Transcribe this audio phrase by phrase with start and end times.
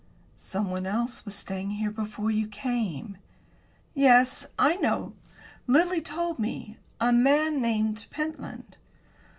[0.35, 3.17] "Someone else was staying here before you came."
[3.93, 5.13] "Yes, I know;
[5.67, 8.77] Lily told me a man named Pentland."